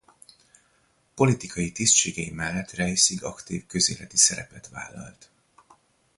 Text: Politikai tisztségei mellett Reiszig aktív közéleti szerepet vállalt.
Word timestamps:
Politikai 1.15 1.71
tisztségei 1.71 2.29
mellett 2.31 2.71
Reiszig 2.71 3.23
aktív 3.23 3.65
közéleti 3.65 4.17
szerepet 4.17 4.69
vállalt. 4.69 5.29